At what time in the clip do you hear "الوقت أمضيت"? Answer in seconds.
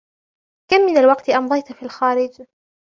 0.97-1.71